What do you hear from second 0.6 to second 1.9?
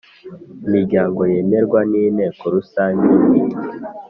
imiryango yemerwa